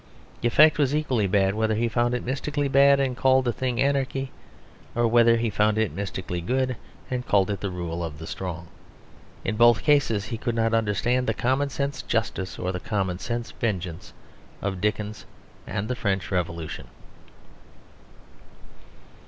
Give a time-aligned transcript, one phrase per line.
[0.41, 3.79] The effect was equally bad whether he found it mystically bad and called the thing
[3.79, 4.31] anarchy,
[4.95, 6.75] or whether he found it mystically good
[7.11, 8.67] and called it the rule of the strong.
[9.45, 13.51] In both cases he could not understand the common sense justice or the common sense
[13.51, 14.11] vengeance
[14.59, 15.27] of Dickens
[15.67, 16.87] and the French Revolution.